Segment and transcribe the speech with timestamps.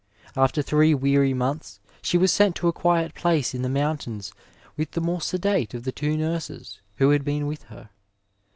[0.35, 4.31] After three weary months she was sent to a quiet place in the moontains
[4.75, 7.91] with the more sedate of the two nurses who had been with her.